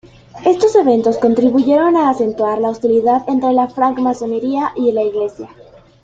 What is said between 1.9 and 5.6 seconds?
a acentuar la hostilidad entre la francmasonería y la iglesia.